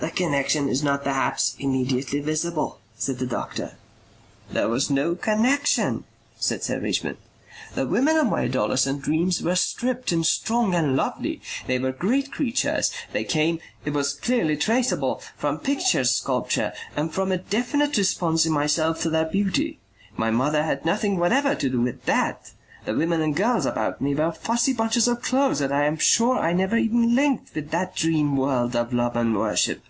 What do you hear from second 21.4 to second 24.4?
to do with that. The women and girls about me were